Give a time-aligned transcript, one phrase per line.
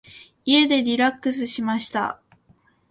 [0.45, 2.19] 家でリラックスしました。